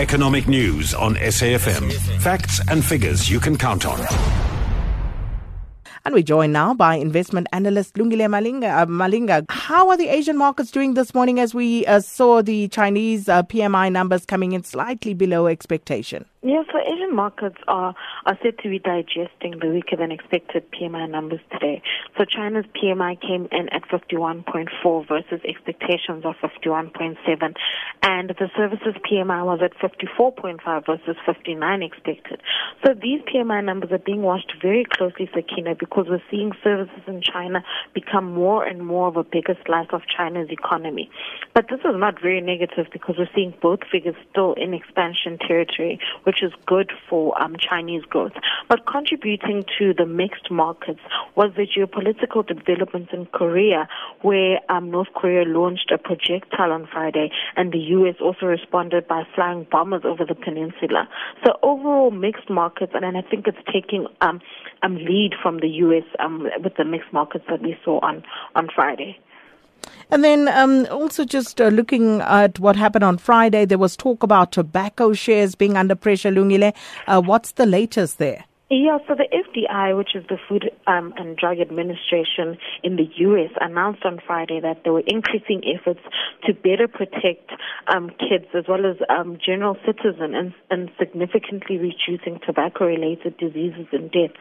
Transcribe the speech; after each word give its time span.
Economic 0.00 0.48
news 0.48 0.94
on 0.94 1.14
SAFM. 1.16 1.92
Facts 2.22 2.58
and 2.70 2.82
figures 2.82 3.28
you 3.28 3.38
can 3.38 3.54
count 3.54 3.84
on. 3.84 4.00
And 6.06 6.14
we're 6.14 6.22
joined 6.22 6.54
now 6.54 6.72
by 6.72 6.94
investment 6.94 7.48
analyst 7.52 7.96
Lungile 7.96 8.26
Malinga. 8.26 8.80
Uh, 8.80 8.86
Malinga, 8.86 9.44
how 9.50 9.90
are 9.90 9.98
the 9.98 10.08
Asian 10.08 10.38
markets 10.38 10.70
doing 10.70 10.94
this 10.94 11.12
morning 11.12 11.38
as 11.38 11.54
we 11.54 11.84
uh, 11.84 12.00
saw 12.00 12.40
the 12.40 12.68
Chinese 12.68 13.28
uh, 13.28 13.42
PMI 13.42 13.92
numbers 13.92 14.24
coming 14.24 14.52
in 14.52 14.64
slightly 14.64 15.12
below 15.12 15.46
expectation? 15.46 16.24
Yeah, 16.42 16.62
so 16.72 16.78
Asian 16.78 17.14
markets 17.14 17.58
are, 17.68 17.94
are 18.24 18.38
said 18.42 18.56
to 18.62 18.70
be 18.70 18.78
digesting 18.78 19.58
the 19.60 19.68
weaker 19.68 19.96
than 19.96 20.10
expected 20.10 20.64
PMI 20.72 21.10
numbers 21.10 21.40
today. 21.52 21.82
So 22.16 22.24
China's 22.24 22.64
PMI 22.74 23.20
came 23.20 23.46
in 23.52 23.68
at 23.68 23.82
51.4 23.90 25.06
versus 25.06 25.40
expectations 25.46 26.24
of 26.24 26.36
51.7, 26.36 27.54
and 28.02 28.30
the 28.30 28.48
services 28.56 28.94
PMI 29.04 29.44
was 29.44 29.60
at 29.62 29.76
54.5 29.76 30.86
versus 30.86 31.16
59 31.26 31.82
expected. 31.82 32.40
So 32.86 32.94
these 32.94 33.20
PMI 33.20 33.62
numbers 33.62 33.92
are 33.92 33.98
being 33.98 34.22
watched 34.22 34.54
very 34.62 34.86
closely, 34.90 35.28
Sakina, 35.34 35.74
because 35.74 36.06
we're 36.08 36.22
seeing 36.30 36.52
services 36.64 37.02
in 37.06 37.20
China 37.20 37.62
become 37.92 38.32
more 38.32 38.64
and 38.64 38.86
more 38.86 39.08
of 39.08 39.18
a 39.18 39.24
bigger 39.24 39.58
slice 39.66 39.88
of 39.92 40.00
China's 40.16 40.48
economy. 40.48 41.10
But 41.52 41.66
this 41.68 41.80
is 41.80 41.96
not 41.96 42.14
very 42.22 42.40
negative 42.40 42.86
because 42.94 43.16
we're 43.18 43.28
seeing 43.34 43.52
both 43.60 43.80
figures 43.92 44.16
still 44.30 44.54
in 44.54 44.72
expansion 44.72 45.36
territory 45.36 46.00
which 46.30 46.44
is 46.44 46.52
good 46.64 46.92
for 47.08 47.36
um, 47.42 47.56
Chinese 47.58 48.04
growth. 48.04 48.34
But 48.68 48.86
contributing 48.86 49.64
to 49.80 49.92
the 49.92 50.06
mixed 50.06 50.48
markets 50.48 51.00
was 51.34 51.50
the 51.56 51.66
geopolitical 51.66 52.46
developments 52.46 53.10
in 53.12 53.26
Korea, 53.26 53.88
where 54.22 54.60
um, 54.68 54.92
North 54.92 55.08
Korea 55.12 55.44
launched 55.44 55.90
a 55.90 55.98
projectile 55.98 56.70
on 56.70 56.86
Friday, 56.86 57.32
and 57.56 57.72
the 57.72 57.80
U.S. 57.98 58.14
also 58.20 58.46
responded 58.46 59.08
by 59.08 59.24
flying 59.34 59.66
bombers 59.72 60.02
over 60.04 60.24
the 60.24 60.36
peninsula. 60.36 61.08
So 61.44 61.58
overall, 61.64 62.12
mixed 62.12 62.48
markets, 62.48 62.92
and 62.94 63.04
I 63.04 63.22
think 63.22 63.48
it's 63.48 63.58
taking 63.72 64.06
um, 64.20 64.40
um, 64.84 64.94
lead 64.94 65.32
from 65.42 65.58
the 65.58 65.68
U.S. 65.82 66.04
Um, 66.20 66.46
with 66.62 66.76
the 66.76 66.84
mixed 66.84 67.12
markets 67.12 67.46
that 67.50 67.60
we 67.60 67.76
saw 67.84 67.98
on 68.04 68.22
on 68.54 68.68
Friday. 68.72 69.18
And 70.10 70.24
then 70.24 70.48
um, 70.48 70.86
also 70.90 71.24
just 71.24 71.60
uh, 71.60 71.68
looking 71.68 72.20
at 72.22 72.58
what 72.58 72.76
happened 72.76 73.04
on 73.04 73.18
Friday, 73.18 73.64
there 73.64 73.78
was 73.78 73.96
talk 73.96 74.22
about 74.22 74.52
tobacco 74.52 75.12
shares 75.12 75.54
being 75.54 75.76
under 75.76 75.94
pressure. 75.94 76.30
Lungile, 76.30 76.74
uh, 77.06 77.20
what's 77.20 77.52
the 77.52 77.66
latest 77.66 78.18
there? 78.18 78.44
Yeah, 78.72 78.98
so 79.08 79.16
the 79.16 79.26
FDI, 79.26 79.96
which 79.96 80.14
is 80.14 80.22
the 80.28 80.38
Food 80.48 80.70
um, 80.86 81.12
and 81.16 81.36
Drug 81.36 81.58
Administration 81.58 82.56
in 82.84 82.94
the 82.94 83.10
U.S., 83.16 83.50
announced 83.60 84.04
on 84.04 84.20
Friday 84.24 84.60
that 84.60 84.84
they 84.84 84.90
were 84.90 85.02
increasing 85.08 85.60
efforts 85.66 85.98
to 86.46 86.54
better 86.54 86.86
protect 86.86 87.50
um, 87.92 88.10
kids 88.10 88.46
as 88.54 88.66
well 88.68 88.86
as 88.86 88.94
um, 89.10 89.38
general 89.44 89.76
citizens 89.84 90.30
and, 90.38 90.54
and 90.70 90.88
significantly 91.00 91.78
reducing 91.78 92.38
tobacco-related 92.46 93.36
diseases 93.38 93.90
and 93.90 94.08
deaths. 94.12 94.38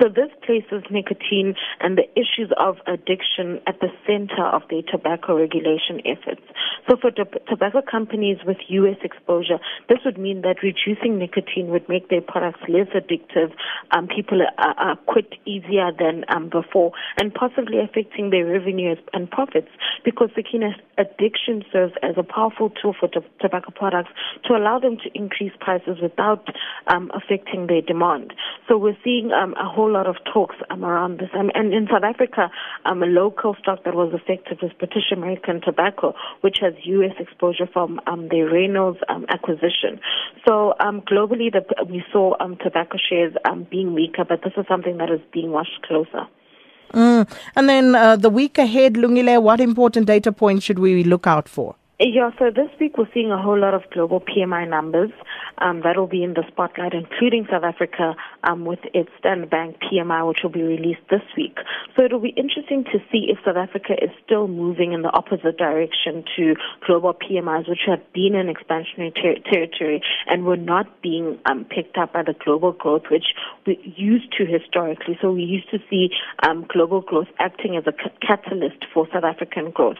So 0.00 0.08
this 0.08 0.32
places 0.40 0.80
nicotine 0.90 1.52
and 1.80 1.98
the 1.98 2.08
issues 2.16 2.48
of 2.56 2.76
addiction 2.86 3.60
at 3.66 3.80
the 3.80 3.92
center 4.06 4.44
of 4.56 4.62
their 4.70 4.88
tobacco 4.88 5.36
regulation 5.36 6.00
efforts. 6.08 6.40
So 6.88 6.96
for 6.96 7.10
to- 7.10 7.40
tobacco 7.44 7.82
companies 7.82 8.38
with 8.46 8.56
U.S. 8.68 8.96
exposure, 9.04 9.60
this 9.90 9.98
would 10.06 10.16
mean 10.16 10.40
that 10.48 10.64
reducing 10.64 11.18
nicotine 11.18 11.68
would 11.68 11.86
make 11.90 12.08
their 12.08 12.22
products 12.24 12.60
less 12.68 12.88
addictive 12.96 13.52
um, 13.90 14.08
people 14.08 14.40
are, 14.58 14.74
are 14.78 14.96
quit 15.06 15.34
easier 15.44 15.90
than 15.98 16.24
um, 16.28 16.48
before 16.48 16.92
and 17.18 17.32
possibly 17.32 17.78
affecting 17.80 18.30
their 18.30 18.46
revenues 18.46 18.98
and 19.12 19.30
profits 19.30 19.68
because 20.04 20.30
the 20.36 20.42
keen 20.42 20.62
addiction 20.98 21.64
serves 21.72 21.92
as 22.02 22.14
a 22.16 22.22
powerful 22.22 22.70
tool 22.70 22.94
for 22.98 23.08
to- 23.08 23.24
tobacco 23.40 23.70
products 23.74 24.10
to 24.44 24.54
allow 24.54 24.78
them 24.78 24.96
to 24.96 25.10
increase 25.14 25.52
prices 25.60 25.98
without 26.00 26.46
um, 26.86 27.10
affecting 27.14 27.66
their 27.66 27.82
demand. 27.82 28.32
So 28.68 28.76
we're 28.76 28.96
seeing 29.04 29.32
um, 29.32 29.54
a 29.54 29.68
whole 29.68 29.90
lot 29.90 30.06
of 30.06 30.16
talks 30.32 30.56
um, 30.70 30.84
around 30.84 31.18
this. 31.18 31.30
Um, 31.34 31.50
and 31.54 31.72
in 31.72 31.86
South 31.90 32.04
Africa, 32.04 32.50
um, 32.84 33.02
a 33.02 33.06
local 33.06 33.54
stock 33.60 33.84
that 33.84 33.94
was 33.94 34.12
affected 34.14 34.60
was 34.62 34.72
British 34.78 35.12
American 35.12 35.60
Tobacco, 35.60 36.14
which 36.40 36.58
has 36.60 36.74
U.S. 36.84 37.14
exposure 37.18 37.66
from 37.72 38.00
um, 38.06 38.28
the 38.28 38.42
Reynolds 38.42 38.98
um, 39.08 39.26
acquisition. 39.28 40.00
So 40.46 40.74
um, 40.80 41.02
globally, 41.02 41.52
the, 41.52 41.64
we 41.84 42.04
saw 42.12 42.34
um, 42.40 42.56
tobacco 42.62 42.98
shares 42.98 43.34
um, 43.44 43.55
being 43.64 43.94
weaker, 43.94 44.24
but 44.24 44.42
this 44.42 44.52
is 44.56 44.64
something 44.68 44.96
that 44.98 45.10
is 45.10 45.20
being 45.32 45.50
watched 45.50 45.82
closer. 45.86 46.26
Mm. 46.92 47.28
And 47.56 47.68
then 47.68 47.94
uh, 47.94 48.16
the 48.16 48.30
week 48.30 48.58
ahead, 48.58 48.94
Lungile, 48.94 49.42
what 49.42 49.60
important 49.60 50.06
data 50.06 50.32
points 50.32 50.64
should 50.64 50.78
we 50.78 51.02
look 51.04 51.26
out 51.26 51.48
for? 51.48 51.74
Yeah, 51.98 52.28
so 52.38 52.50
this 52.50 52.68
week 52.78 52.98
we're 52.98 53.08
seeing 53.14 53.32
a 53.32 53.40
whole 53.40 53.58
lot 53.58 53.72
of 53.72 53.80
global 53.90 54.20
PMI 54.20 54.68
numbers 54.68 55.10
um, 55.56 55.80
that 55.82 55.96
will 55.96 56.06
be 56.06 56.22
in 56.22 56.34
the 56.34 56.44
spotlight, 56.48 56.92
including 56.92 57.46
South 57.50 57.64
Africa 57.64 58.14
um, 58.44 58.66
with 58.66 58.80
its 58.92 59.08
Standard 59.18 59.48
Bank 59.48 59.76
PMI, 59.80 60.28
which 60.28 60.40
will 60.42 60.50
be 60.50 60.60
released 60.60 61.00
this 61.08 61.22
week. 61.38 61.56
So 61.96 62.04
it'll 62.04 62.20
be 62.20 62.34
interesting 62.36 62.84
to 62.92 62.98
see 63.10 63.32
if 63.32 63.38
South 63.46 63.56
Africa 63.56 63.94
is 63.94 64.10
still 64.22 64.46
moving 64.46 64.92
in 64.92 65.00
the 65.00 65.08
opposite 65.08 65.56
direction 65.56 66.22
to 66.36 66.54
global 66.86 67.14
PMIs, 67.14 67.66
which 67.66 67.86
have 67.86 68.02
been 68.12 68.34
in 68.34 68.52
expansionary 68.52 69.14
ter- 69.14 69.40
territory 69.50 70.02
and 70.26 70.44
were 70.44 70.58
not 70.58 71.00
being 71.00 71.38
um, 71.46 71.64
picked 71.64 71.96
up 71.96 72.12
by 72.12 72.22
the 72.22 72.34
global 72.44 72.72
growth, 72.72 73.04
which 73.10 73.32
we 73.66 73.80
used 73.96 74.30
to 74.36 74.44
historically. 74.44 75.16
So 75.22 75.32
we 75.32 75.44
used 75.44 75.70
to 75.70 75.78
see 75.88 76.10
um, 76.42 76.66
global 76.68 77.00
growth 77.00 77.28
acting 77.38 77.74
as 77.74 77.86
a 77.86 77.92
c- 77.92 78.12
catalyst 78.20 78.84
for 78.92 79.08
South 79.14 79.24
African 79.24 79.70
growth. 79.70 79.96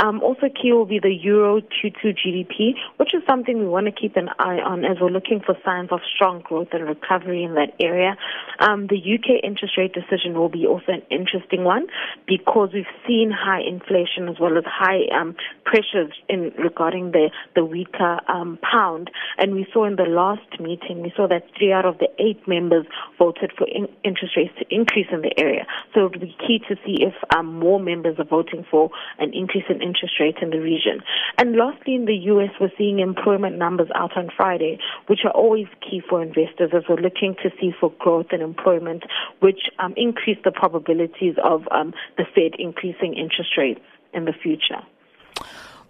Um, 0.00 0.22
also 0.22 0.46
key 0.46 0.72
will 0.72 0.86
be 0.86 1.00
the 1.00 1.10
Euro 1.32 1.60
Q2 1.60 2.16
GDP, 2.20 2.74
which 2.98 3.14
is 3.14 3.22
something 3.26 3.58
we 3.58 3.66
want 3.66 3.86
to 3.86 3.92
keep 3.92 4.16
an 4.16 4.28
eye 4.38 4.60
on 4.60 4.84
as 4.84 4.98
we're 5.00 5.08
looking 5.08 5.40
for 5.40 5.56
signs 5.64 5.88
of 5.90 6.00
strong 6.14 6.40
growth 6.40 6.68
and 6.72 6.86
recovery 6.86 7.42
in 7.42 7.54
that 7.54 7.72
area. 7.80 8.16
Um, 8.60 8.86
the 8.88 8.98
UK 8.98 9.42
interest 9.42 9.78
rate 9.78 9.94
decision 9.94 10.34
will 10.34 10.50
be 10.50 10.66
also 10.66 10.92
an 10.92 11.02
interesting 11.10 11.64
one 11.64 11.86
because 12.26 12.70
we've 12.74 12.94
seen 13.06 13.30
high 13.32 13.62
inflation 13.66 14.28
as 14.28 14.36
well 14.38 14.58
as 14.58 14.64
high 14.66 15.08
um, 15.18 15.34
pressures 15.64 16.12
in 16.28 16.52
regarding 16.58 17.12
the 17.12 17.30
the 17.54 17.64
weaker 17.64 18.20
um, 18.28 18.58
pound. 18.60 19.10
And 19.38 19.54
we 19.54 19.66
saw 19.72 19.86
in 19.86 19.96
the 19.96 20.10
last 20.22 20.60
meeting, 20.60 21.02
we 21.02 21.12
saw 21.16 21.26
that 21.28 21.44
three 21.56 21.72
out 21.72 21.86
of 21.86 21.98
the 21.98 22.08
eight 22.18 22.46
members 22.46 22.86
voted 23.18 23.52
for 23.56 23.66
in- 23.68 23.88
interest 24.04 24.36
rates 24.36 24.52
to 24.58 24.61
increase 24.72 25.06
in 25.12 25.22
the 25.22 25.32
area. 25.38 25.66
So 25.94 26.06
it 26.06 26.12
will 26.12 26.20
be 26.20 26.36
key 26.38 26.60
to 26.68 26.76
see 26.84 27.02
if 27.02 27.14
um, 27.34 27.58
more 27.58 27.80
members 27.80 28.18
are 28.18 28.24
voting 28.24 28.64
for 28.70 28.90
an 29.18 29.32
increase 29.34 29.64
in 29.68 29.82
interest 29.82 30.14
rate 30.20 30.36
in 30.40 30.50
the 30.50 30.60
region. 30.60 31.02
And 31.38 31.56
lastly, 31.56 31.94
in 31.94 32.06
the 32.06 32.16
U.S., 32.32 32.50
we're 32.60 32.72
seeing 32.78 33.00
employment 33.00 33.58
numbers 33.58 33.88
out 33.94 34.16
on 34.16 34.30
Friday, 34.36 34.78
which 35.06 35.20
are 35.24 35.32
always 35.32 35.66
key 35.80 36.02
for 36.08 36.22
investors 36.22 36.70
as 36.74 36.82
we're 36.88 36.96
looking 36.96 37.34
to 37.42 37.50
see 37.60 37.72
for 37.78 37.92
growth 37.98 38.26
and 38.32 38.42
employment, 38.42 39.04
which 39.40 39.70
um, 39.78 39.94
increase 39.96 40.38
the 40.44 40.52
probabilities 40.52 41.34
of 41.44 41.62
um, 41.70 41.92
the 42.16 42.24
Fed 42.34 42.52
increasing 42.58 43.14
interest 43.14 43.50
rates 43.56 43.80
in 44.12 44.24
the 44.24 44.32
future. 44.32 44.82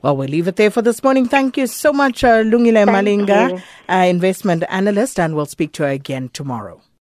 Well, 0.03 0.17
we'll 0.17 0.29
leave 0.29 0.49
it 0.49 0.57
there 0.57 0.71
for 0.71 0.83
this 0.83 1.03
morning. 1.03 1.29
Thank 1.29 1.57
you 1.57 1.69
so 1.69 1.93
much, 1.93 2.25
uh, 2.25 2.43
Lungile 2.43 2.87
Malinga, 2.87 3.63
uh, 3.89 3.95
investment 3.95 4.65
analyst, 4.69 5.21
and 5.21 5.37
we'll 5.37 5.47
speak 5.47 5.73
to 5.75 5.85
her 5.85 5.91
again 5.91 6.29
tomorrow. 6.33 6.81